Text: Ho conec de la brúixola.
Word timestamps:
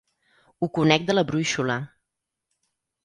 Ho 0.61 0.69
conec 0.77 1.05
de 1.09 1.15
la 1.17 1.25
brúixola. 1.33 1.77